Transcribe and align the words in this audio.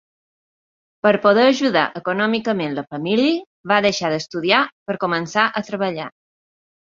Per 1.07 1.11
poder 1.25 1.43
ajudar 1.49 1.83
econòmicament 1.99 2.73
la 2.79 2.85
família, 2.95 3.35
va 3.73 3.79
deixar 3.87 4.11
d'estudiar 4.13 4.61
per 4.89 4.97
començar 5.05 5.47
a 5.61 5.63
treballar. 5.69 6.09